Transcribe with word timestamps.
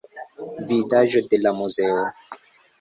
Vidaĵo 0.71 1.23
de 1.35 1.41
la 1.45 1.53
muzeo. 1.61 2.03